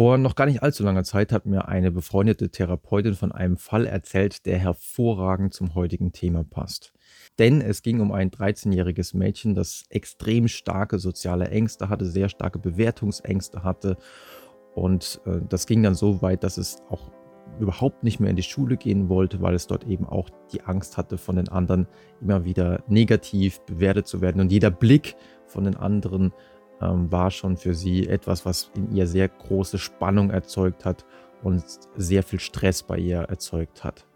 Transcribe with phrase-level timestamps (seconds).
[0.00, 3.84] Vor noch gar nicht allzu langer Zeit hat mir eine befreundete Therapeutin von einem Fall
[3.84, 6.94] erzählt, der hervorragend zum heutigen Thema passt.
[7.38, 12.58] Denn es ging um ein 13-jähriges Mädchen, das extrem starke soziale Ängste hatte, sehr starke
[12.58, 13.98] Bewertungsängste hatte.
[14.74, 17.10] Und äh, das ging dann so weit, dass es auch
[17.58, 20.96] überhaupt nicht mehr in die Schule gehen wollte, weil es dort eben auch die Angst
[20.96, 21.86] hatte, von den anderen
[22.22, 24.40] immer wieder negativ bewertet zu werden.
[24.40, 26.32] Und jeder Blick von den anderen
[26.80, 31.04] ähm, war schon für sie etwas, was in ihr sehr große Spannung erzeugt hat
[31.42, 31.64] und
[31.96, 34.06] sehr viel Stress bei ihr erzeugt hat.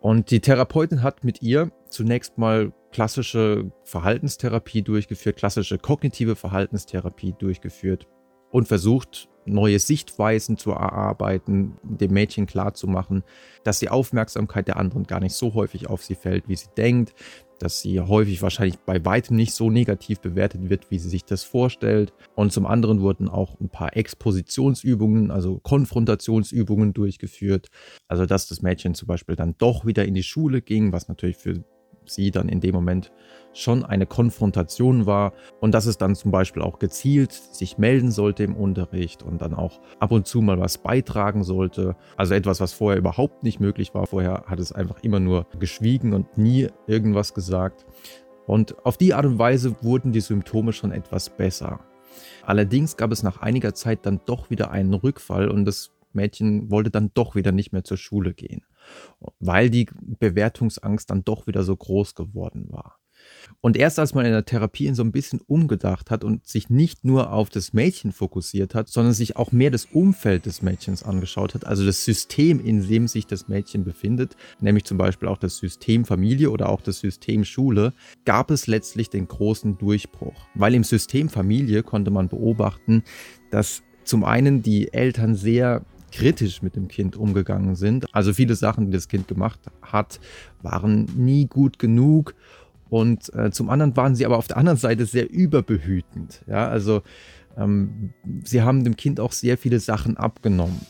[0.00, 8.06] Und die Therapeutin hat mit ihr zunächst mal klassische Verhaltenstherapie durchgeführt, klassische kognitive Verhaltenstherapie durchgeführt
[8.50, 13.22] und versucht, neue Sichtweisen zu erarbeiten, dem Mädchen klarzumachen,
[13.64, 17.14] dass die Aufmerksamkeit der anderen gar nicht so häufig auf sie fällt, wie sie denkt,
[17.58, 21.44] dass sie häufig wahrscheinlich bei weitem nicht so negativ bewertet wird, wie sie sich das
[21.44, 22.12] vorstellt.
[22.34, 27.68] Und zum anderen wurden auch ein paar Expositionsübungen, also Konfrontationsübungen durchgeführt.
[28.08, 31.36] Also dass das Mädchen zum Beispiel dann doch wieder in die Schule ging, was natürlich
[31.36, 31.64] für
[32.10, 33.12] sie dann in dem Moment
[33.52, 38.44] schon eine Konfrontation war und dass es dann zum Beispiel auch gezielt sich melden sollte
[38.44, 41.96] im Unterricht und dann auch ab und zu mal was beitragen sollte.
[42.16, 44.06] Also etwas, was vorher überhaupt nicht möglich war.
[44.06, 47.86] Vorher hat es einfach immer nur geschwiegen und nie irgendwas gesagt.
[48.46, 51.80] Und auf die Art und Weise wurden die Symptome schon etwas besser.
[52.42, 56.90] Allerdings gab es nach einiger Zeit dann doch wieder einen Rückfall und das Mädchen wollte
[56.90, 58.62] dann doch wieder nicht mehr zur Schule gehen
[59.40, 62.98] weil die Bewertungsangst dann doch wieder so groß geworden war.
[63.60, 67.04] Und erst als man in der Therapie so ein bisschen umgedacht hat und sich nicht
[67.04, 71.54] nur auf das Mädchen fokussiert hat, sondern sich auch mehr das Umfeld des Mädchens angeschaut
[71.54, 75.56] hat, also das System, in dem sich das Mädchen befindet, nämlich zum Beispiel auch das
[75.56, 80.36] System Familie oder auch das System Schule, gab es letztlich den großen Durchbruch.
[80.54, 83.02] Weil im System Familie konnte man beobachten,
[83.50, 88.06] dass zum einen die Eltern sehr kritisch mit dem Kind umgegangen sind.
[88.12, 90.20] Also viele Sachen, die das Kind gemacht hat,
[90.62, 92.34] waren nie gut genug.
[92.88, 96.42] Und äh, zum anderen waren sie aber auf der anderen Seite sehr überbehütend.
[96.46, 97.02] Ja, also
[97.56, 98.12] ähm,
[98.44, 100.80] sie haben dem Kind auch sehr viele Sachen abgenommen.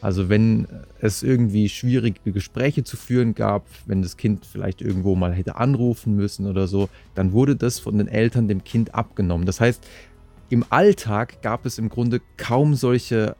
[0.00, 0.66] Also wenn
[1.00, 6.14] es irgendwie schwierige Gespräche zu führen gab, wenn das Kind vielleicht irgendwo mal hätte anrufen
[6.14, 9.46] müssen oder so, dann wurde das von den Eltern dem Kind abgenommen.
[9.46, 9.82] Das heißt,
[10.50, 13.34] im Alltag gab es im Grunde kaum solche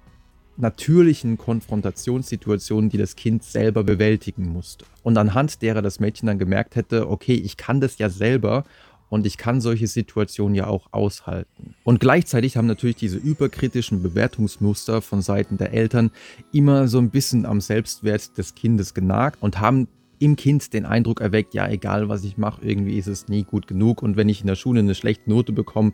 [0.57, 4.85] natürlichen Konfrontationssituationen, die das Kind selber bewältigen musste.
[5.03, 8.65] Und anhand derer das Mädchen dann gemerkt hätte, okay, ich kann das ja selber
[9.09, 11.75] und ich kann solche Situationen ja auch aushalten.
[11.85, 16.11] Und gleichzeitig haben natürlich diese überkritischen Bewertungsmuster von Seiten der Eltern
[16.53, 19.89] immer so ein bisschen am Selbstwert des Kindes genagt und haben
[20.19, 23.67] im Kind den Eindruck erweckt, ja, egal was ich mache, irgendwie ist es nie gut
[23.67, 25.93] genug und wenn ich in der Schule eine schlechte Note bekomme,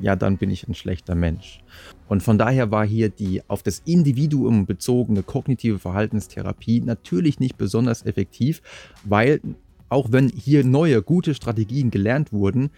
[0.00, 1.60] ja, dann bin ich ein schlechter Mensch.
[2.08, 8.04] Und von daher war hier die auf das Individuum bezogene kognitive Verhaltenstherapie natürlich nicht besonders
[8.04, 8.62] effektiv,
[9.04, 9.40] weil
[9.88, 12.70] auch wenn hier neue gute Strategien gelernt wurden,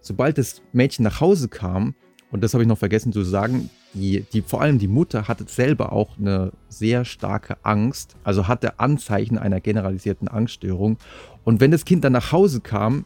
[0.00, 1.94] sobald das Mädchen nach Hause kam,
[2.30, 5.44] und das habe ich noch vergessen zu sagen, die, die, vor allem die Mutter hatte
[5.48, 10.98] selber auch eine sehr starke Angst, also hatte Anzeichen einer generalisierten Angststörung.
[11.44, 13.04] Und wenn das Kind dann nach Hause kam,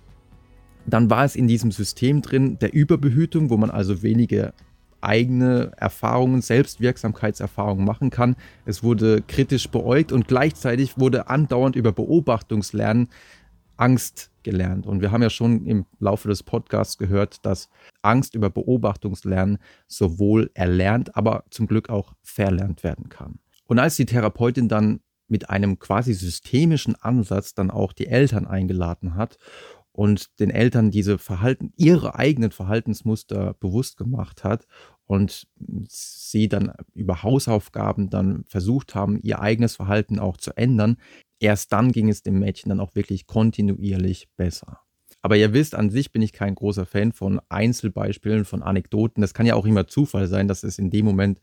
[0.87, 4.53] dann war es in diesem System drin der Überbehütung, wo man also wenige
[5.01, 8.37] eigene Erfahrungen, Selbstwirksamkeitserfahrungen machen kann.
[8.67, 13.09] Es wurde kritisch beäugt und gleichzeitig wurde andauernd über Beobachtungslernen
[13.77, 14.87] Angst gelernt.
[14.87, 17.71] Und wir haben ja schon im Laufe des Podcasts gehört, dass
[18.03, 23.39] Angst über Beobachtungslernen sowohl erlernt, aber zum Glück auch verlernt werden kann.
[23.67, 29.15] Und als die Therapeutin dann mit einem quasi systemischen Ansatz dann auch die Eltern eingeladen
[29.15, 29.39] hat
[29.93, 34.67] und den Eltern diese Verhalten, ihre eigenen Verhaltensmuster bewusst gemacht hat
[35.07, 35.49] und
[35.89, 40.97] sie dann über Hausaufgaben dann versucht haben, ihr eigenes Verhalten auch zu ändern.
[41.41, 44.81] Erst dann ging es dem Mädchen dann auch wirklich kontinuierlich besser.
[45.23, 49.21] Aber ihr wisst, an sich bin ich kein großer Fan von Einzelbeispielen, von Anekdoten.
[49.21, 51.41] Das kann ja auch immer Zufall sein, dass es in dem Moment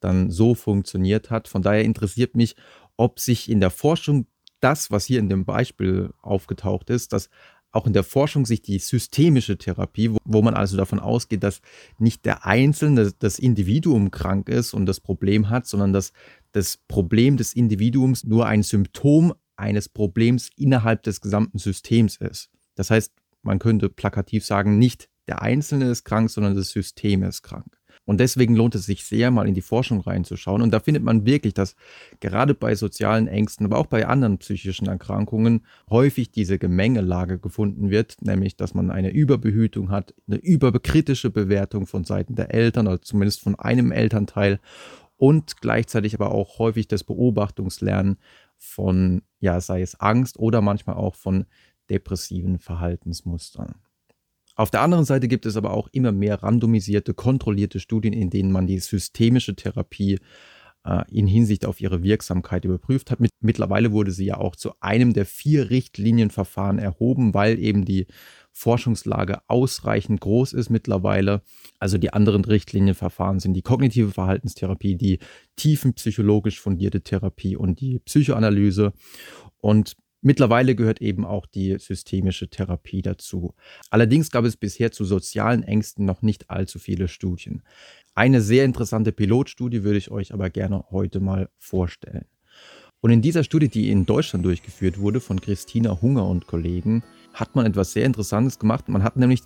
[0.00, 1.48] dann so funktioniert hat.
[1.48, 2.56] Von daher interessiert mich,
[2.96, 4.26] ob sich in der Forschung
[4.60, 7.28] das, was hier in dem Beispiel aufgetaucht ist, dass
[7.70, 11.60] auch in der Forschung sich die systemische Therapie, wo, wo man also davon ausgeht, dass
[11.98, 16.12] nicht der Einzelne, das Individuum krank ist und das Problem hat, sondern dass
[16.52, 22.50] das Problem des Individuums nur ein Symptom eines Problems innerhalb des gesamten Systems ist.
[22.74, 23.12] Das heißt,
[23.42, 27.77] man könnte plakativ sagen, nicht der Einzelne ist krank, sondern das System ist krank.
[28.08, 30.62] Und deswegen lohnt es sich sehr, mal in die Forschung reinzuschauen.
[30.62, 31.76] Und da findet man wirklich, dass
[32.20, 38.16] gerade bei sozialen Ängsten, aber auch bei anderen psychischen Erkrankungen häufig diese Gemengelage gefunden wird,
[38.22, 43.42] nämlich dass man eine Überbehütung hat, eine überkritische Bewertung von Seiten der Eltern oder zumindest
[43.42, 44.58] von einem Elternteil
[45.18, 48.16] und gleichzeitig aber auch häufig das Beobachtungslernen
[48.56, 51.44] von, ja, sei es Angst oder manchmal auch von
[51.90, 53.74] depressiven Verhaltensmustern.
[54.58, 58.50] Auf der anderen Seite gibt es aber auch immer mehr randomisierte, kontrollierte Studien, in denen
[58.50, 60.18] man die systemische Therapie
[60.84, 63.20] äh, in Hinsicht auf ihre Wirksamkeit überprüft hat.
[63.20, 68.08] Mit, mittlerweile wurde sie ja auch zu einem der vier Richtlinienverfahren erhoben, weil eben die
[68.50, 71.42] Forschungslage ausreichend groß ist mittlerweile.
[71.78, 75.20] Also die anderen Richtlinienverfahren sind die kognitive Verhaltenstherapie, die
[75.54, 78.92] tiefenpsychologisch fundierte Therapie und die Psychoanalyse.
[79.60, 83.54] Und Mittlerweile gehört eben auch die systemische Therapie dazu.
[83.90, 87.62] Allerdings gab es bisher zu sozialen Ängsten noch nicht allzu viele Studien.
[88.14, 92.24] Eine sehr interessante Pilotstudie würde ich euch aber gerne heute mal vorstellen.
[93.00, 97.54] Und in dieser Studie, die in Deutschland durchgeführt wurde von Christina Hunger und Kollegen, hat
[97.54, 98.88] man etwas sehr Interessantes gemacht.
[98.88, 99.42] Man hat nämlich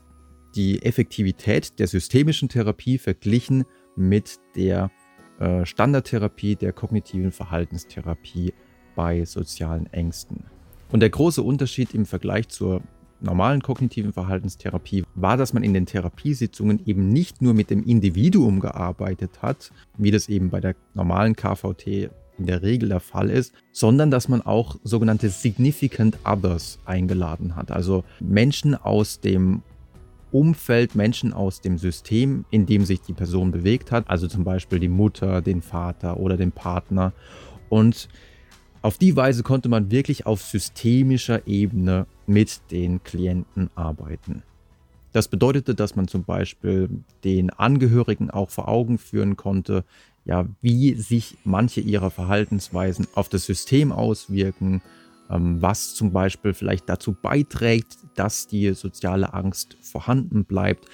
[0.54, 3.64] die Effektivität der systemischen Therapie verglichen
[3.94, 4.90] mit der
[5.38, 8.54] äh, Standardtherapie der kognitiven Verhaltenstherapie
[8.94, 10.44] bei sozialen Ängsten.
[10.92, 12.82] Und der große Unterschied im Vergleich zur
[13.20, 18.60] normalen kognitiven Verhaltenstherapie war, dass man in den Therapiesitzungen eben nicht nur mit dem Individuum
[18.60, 23.54] gearbeitet hat, wie das eben bei der normalen KVT in der Regel der Fall ist,
[23.72, 27.70] sondern dass man auch sogenannte Significant Others eingeladen hat.
[27.70, 29.62] Also Menschen aus dem
[30.30, 34.78] Umfeld, Menschen aus dem System, in dem sich die Person bewegt hat, also zum Beispiel
[34.78, 37.12] die Mutter, den Vater oder den Partner.
[37.68, 38.08] Und
[38.82, 44.43] auf die Weise konnte man wirklich auf systemischer Ebene mit den Klienten arbeiten.
[45.12, 46.88] Das bedeutete, dass man zum Beispiel
[47.23, 49.84] den Angehörigen auch vor Augen führen konnte,
[50.25, 54.82] ja, wie sich manche ihrer Verhaltensweisen auf das System auswirken,
[55.31, 60.87] ähm, was zum Beispiel vielleicht dazu beiträgt, dass die soziale Angst vorhanden bleibt.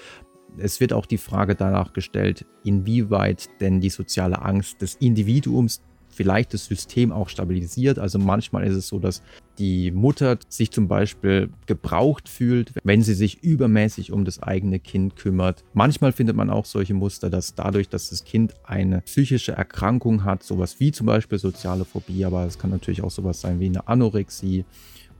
[0.57, 5.81] Es wird auch die Frage danach gestellt, inwieweit denn die soziale Angst des Individuums
[6.19, 7.97] vielleicht das System auch stabilisiert.
[7.97, 9.21] Also manchmal ist es so, dass
[9.57, 15.15] die Mutter sich zum Beispiel gebraucht fühlt, wenn sie sich übermäßig um das eigene Kind
[15.15, 15.63] kümmert.
[15.73, 20.43] Manchmal findet man auch solche Muster, dass dadurch, dass das Kind eine psychische Erkrankung hat,
[20.43, 23.87] sowas wie zum Beispiel soziale Phobie, aber es kann natürlich auch sowas sein wie eine
[23.87, 24.65] Anorexie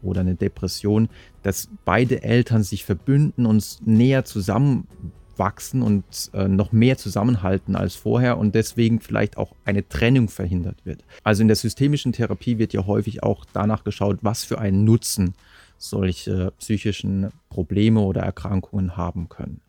[0.02, 1.08] oder eine Depression,
[1.44, 4.86] dass beide Eltern sich verbünden und näher zusammen
[5.40, 6.04] wachsen und
[6.34, 11.04] äh, noch mehr zusammenhalten als vorher und deswegen vielleicht auch eine Trennung verhindert wird.
[11.24, 15.34] Also in der systemischen Therapie wird ja häufig auch danach geschaut, was für einen Nutzen
[15.78, 19.62] solche psychischen Probleme oder Erkrankungen haben können.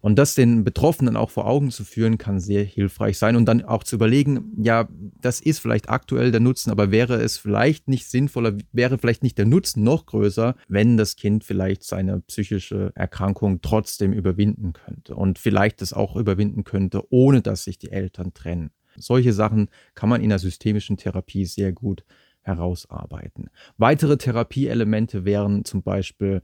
[0.00, 3.62] Und das den Betroffenen auch vor Augen zu führen, kann sehr hilfreich sein und dann
[3.62, 4.88] auch zu überlegen, ja,
[5.20, 9.36] das ist vielleicht aktuell der Nutzen, aber wäre es vielleicht nicht sinnvoller, wäre vielleicht nicht
[9.36, 15.38] der Nutzen noch größer, wenn das Kind vielleicht seine psychische Erkrankung trotzdem überwinden könnte und
[15.38, 18.70] vielleicht das auch überwinden könnte, ohne dass sich die Eltern trennen.
[18.96, 22.04] Solche Sachen kann man in der systemischen Therapie sehr gut
[22.42, 23.50] herausarbeiten.
[23.76, 26.42] Weitere Therapieelemente wären zum Beispiel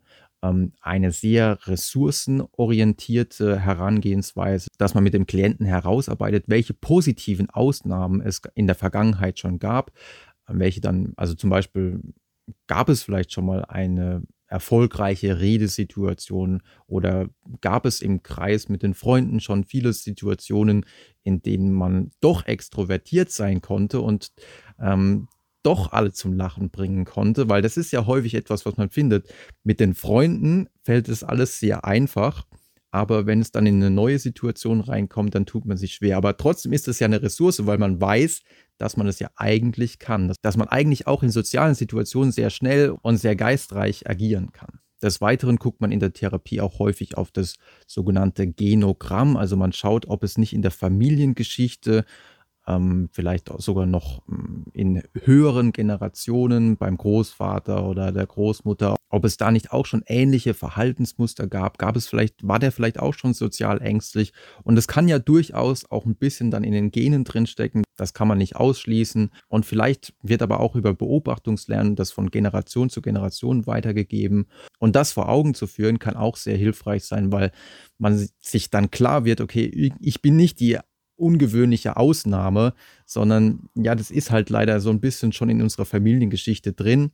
[0.81, 8.67] eine sehr ressourcenorientierte Herangehensweise, dass man mit dem Klienten herausarbeitet, welche positiven Ausnahmen es in
[8.67, 9.93] der Vergangenheit schon gab,
[10.47, 12.01] welche dann, also zum Beispiel
[12.67, 17.29] gab es vielleicht schon mal eine erfolgreiche Redesituation oder
[17.61, 20.87] gab es im Kreis mit den Freunden schon viele Situationen,
[21.25, 24.33] in denen man doch extrovertiert sein konnte und
[24.79, 25.29] ähm,
[25.67, 29.29] doch alle zum Lachen bringen konnte, weil das ist ja häufig etwas, was man findet.
[29.65, 32.47] Mit den Freunden fällt es alles sehr einfach,
[32.93, 36.17] aber wenn es dann in eine neue Situation reinkommt, dann tut man sich schwer.
[36.17, 38.43] Aber trotzdem ist es ja eine Ressource, weil man weiß,
[38.79, 42.95] dass man es ja eigentlich kann, dass man eigentlich auch in sozialen Situationen sehr schnell
[43.03, 44.81] und sehr geistreich agieren kann.
[45.03, 47.57] Des Weiteren guckt man in der Therapie auch häufig auf das
[47.87, 49.37] sogenannte Genogramm.
[49.37, 52.05] Also man schaut, ob es nicht in der Familiengeschichte
[52.67, 59.37] ähm, vielleicht sogar noch hm, in höheren Generationen beim Großvater oder der Großmutter, ob es
[59.37, 63.35] da nicht auch schon ähnliche Verhaltensmuster gab, gab es vielleicht, war der vielleicht auch schon
[63.35, 64.33] sozial ängstlich?
[64.65, 68.29] Und es kann ja durchaus auch ein bisschen dann in den Genen drinstecken, das kann
[68.29, 69.31] man nicht ausschließen.
[69.49, 74.49] Und vielleicht wird aber auch über Beobachtungslernen das von Generation zu Generation weitergegeben.
[74.79, 77.53] Und das vor Augen zu führen kann auch sehr hilfreich sein, weil
[77.99, 80.79] man sich dann klar wird, okay, ich bin nicht die
[81.17, 86.73] ungewöhnliche Ausnahme, sondern ja, das ist halt leider so ein bisschen schon in unserer Familiengeschichte
[86.73, 87.11] drin.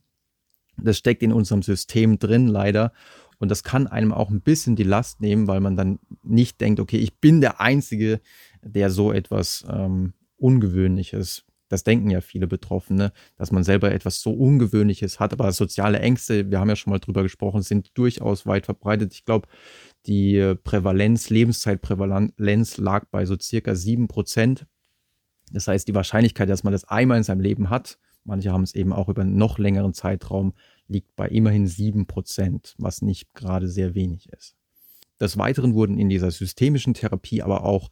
[0.77, 2.93] Das steckt in unserem System drin, leider.
[3.39, 6.79] Und das kann einem auch ein bisschen die Last nehmen, weil man dann nicht denkt,
[6.79, 8.21] okay, ich bin der Einzige,
[8.61, 14.31] der so etwas ähm, Ungewöhnliches das denken ja viele Betroffene, dass man selber etwas so
[14.31, 15.33] Ungewöhnliches hat.
[15.33, 19.11] Aber soziale Ängste, wir haben ja schon mal drüber gesprochen, sind durchaus weit verbreitet.
[19.13, 19.47] Ich glaube,
[20.05, 24.65] die Prävalenz, Lebenszeitprävalenz lag bei so circa sieben Prozent.
[25.51, 28.75] Das heißt, die Wahrscheinlichkeit, dass man das einmal in seinem Leben hat, manche haben es
[28.75, 30.53] eben auch über einen noch längeren Zeitraum,
[30.87, 34.55] liegt bei immerhin 7%, was nicht gerade sehr wenig ist.
[35.19, 37.89] Des Weiteren wurden in dieser systemischen Therapie aber auch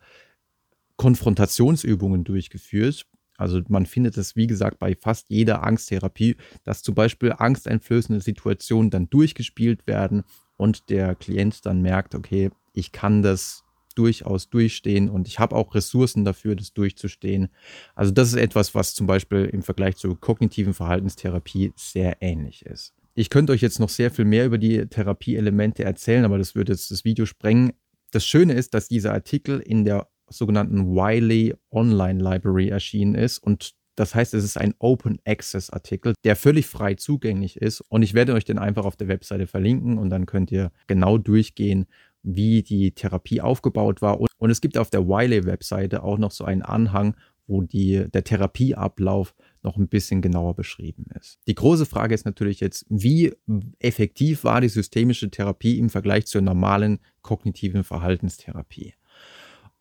[0.98, 3.08] Konfrontationsübungen durchgeführt.
[3.38, 8.92] Also man findet es, wie gesagt, bei fast jeder Angsttherapie, dass zum Beispiel angsteinflößende Situationen
[8.92, 10.24] dann durchgespielt werden
[10.62, 13.64] und der Klient dann merkt, okay, ich kann das
[13.96, 17.50] durchaus durchstehen und ich habe auch Ressourcen dafür, das durchzustehen.
[17.96, 22.94] Also das ist etwas, was zum Beispiel im Vergleich zur kognitiven Verhaltenstherapie sehr ähnlich ist.
[23.16, 26.74] Ich könnte euch jetzt noch sehr viel mehr über die Therapieelemente erzählen, aber das würde
[26.74, 27.74] jetzt das Video sprengen.
[28.12, 33.74] Das Schöne ist, dass dieser Artikel in der sogenannten Wiley Online Library erschienen ist und
[33.96, 38.14] das heißt, es ist ein Open Access Artikel, der völlig frei zugänglich ist und ich
[38.14, 41.88] werde euch den einfach auf der Webseite verlinken und dann könnt ihr genau durchgehen,
[42.24, 44.20] wie die Therapie aufgebaut war.
[44.20, 47.16] Und, es gibt auf der Wiley-Webseite auch noch so einen Anhang,
[47.48, 51.40] wo die, der Therapieablauf noch ein bisschen genauer beschrieben ist.
[51.48, 53.34] Die große Frage ist natürlich jetzt, wie
[53.80, 58.94] effektiv war die systemische Therapie im Vergleich zur normalen kognitiven Verhaltenstherapie?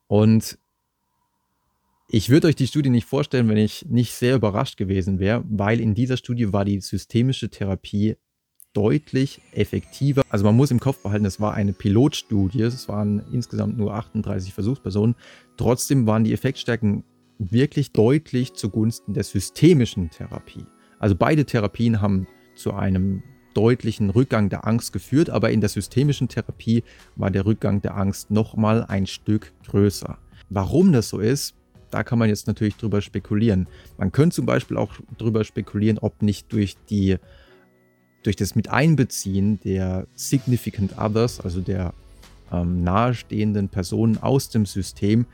[0.07, 0.59] Und
[2.12, 5.81] ich würde euch die Studie nicht vorstellen, wenn ich nicht sehr überrascht gewesen wäre, weil
[5.81, 8.17] in dieser Studie war die systemische Therapie
[8.73, 10.23] deutlich effektiver.
[10.29, 14.52] Also man muss im Kopf behalten, es war eine Pilotstudie, es waren insgesamt nur 38
[14.52, 15.14] Versuchspersonen.
[15.57, 17.05] Trotzdem waren die Effektstärken
[17.38, 20.67] wirklich deutlich zugunsten der systemischen Therapie.
[20.99, 22.26] Also beide Therapien haben
[22.57, 23.23] zu einem
[23.55, 26.83] deutlichen Rückgang der Angst geführt, aber in der systemischen Therapie
[27.14, 30.19] war der Rückgang der Angst nochmal ein Stück größer.
[30.49, 31.55] Warum das so ist,
[31.91, 33.69] da kann man jetzt natürlich drüber spekulieren.
[33.99, 37.19] Man könnte zum Beispiel auch drüber spekulieren, ob nicht durch die
[38.23, 41.95] durch das Miteinbeziehen der Significant Others, also der
[42.53, 45.25] ähm, nahestehenden Personen aus dem System,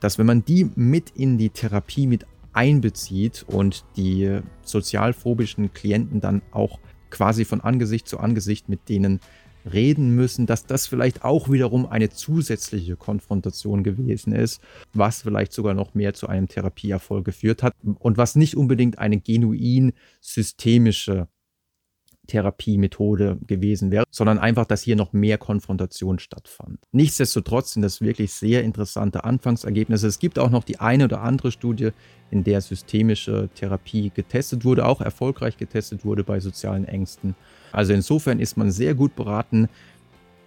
[0.00, 6.42] dass wenn man die mit in die Therapie mit einbezieht und die sozialphobischen Klienten dann
[6.50, 9.20] auch quasi von Angesicht zu Angesicht mit denen
[9.72, 14.60] reden müssen, dass das vielleicht auch wiederum eine zusätzliche Konfrontation gewesen ist,
[14.92, 19.20] was vielleicht sogar noch mehr zu einem Therapieerfolg geführt hat und was nicht unbedingt eine
[19.20, 21.28] genuin systemische
[22.26, 26.78] Therapiemethode gewesen wäre, sondern einfach, dass hier noch mehr Konfrontation stattfand.
[26.92, 30.06] Nichtsdestotrotz sind das wirklich sehr interessante Anfangsergebnisse.
[30.06, 31.90] Es gibt auch noch die eine oder andere Studie,
[32.30, 37.36] in der systemische Therapie getestet wurde, auch erfolgreich getestet wurde bei sozialen Ängsten.
[37.72, 39.68] Also insofern ist man sehr gut beraten,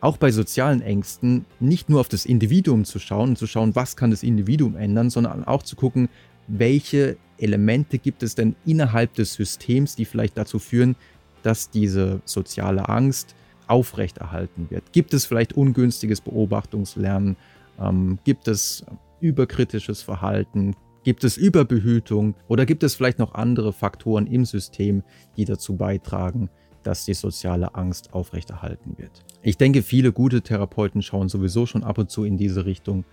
[0.02, 3.96] auch bei sozialen Ängsten nicht nur auf das Individuum zu schauen und zu schauen, was
[3.96, 6.10] kann das Individuum ändern, sondern auch zu gucken,
[6.48, 10.96] welche Elemente gibt es denn innerhalb des Systems, die vielleicht dazu führen,
[11.44, 13.36] dass diese soziale Angst
[13.68, 14.92] aufrechterhalten wird?
[14.92, 17.38] Gibt es vielleicht ungünstiges Beobachtungslernen?
[17.80, 18.86] Ähm, gibt es
[19.22, 20.76] überkritisches Verhalten?
[21.04, 22.36] Gibt es Überbehütung?
[22.48, 25.04] Oder gibt es vielleicht noch andere Faktoren im System,
[25.38, 26.50] die dazu beitragen,
[26.84, 29.24] dass die soziale Angst aufrechterhalten wird?
[29.42, 33.06] Ich denke, viele gute Therapeuten schauen sowieso schon ab und zu in diese Richtung.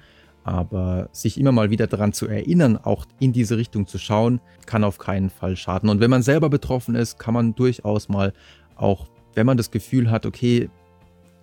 [0.47, 4.85] Aber sich immer mal wieder daran zu erinnern, auch in diese Richtung zu schauen, kann
[4.85, 5.89] auf keinen Fall schaden.
[5.89, 8.33] Und wenn man selber betroffen ist, kann man durchaus mal
[8.77, 10.71] auch, wenn man das Gefühl hat, okay,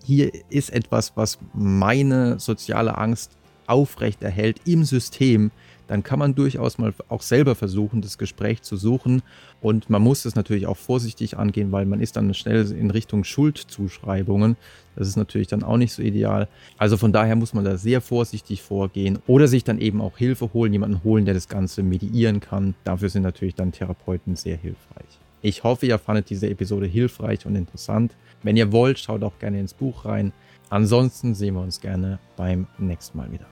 [0.06, 3.36] hier ist etwas, was meine soziale Angst
[3.68, 5.52] aufrechterhält im System,
[5.88, 9.22] dann kann man durchaus mal auch selber versuchen, das Gespräch zu suchen.
[9.62, 13.24] Und man muss es natürlich auch vorsichtig angehen, weil man ist dann schnell in Richtung
[13.24, 14.58] Schuldzuschreibungen.
[14.96, 16.48] Das ist natürlich dann auch nicht so ideal.
[16.78, 20.54] Also von daher muss man da sehr vorsichtig vorgehen oder sich dann eben auch Hilfe
[20.54, 22.75] holen, jemanden holen, der das Ganze mediieren kann.
[22.84, 25.20] Dafür sind natürlich dann Therapeuten sehr hilfreich.
[25.42, 28.16] Ich hoffe, ihr fandet diese Episode hilfreich und interessant.
[28.44, 30.32] Wenn ihr wollt, schaut auch gerne ins Buch rein.
[30.70, 33.46] Ansonsten sehen wir uns gerne beim nächsten Mal wieder.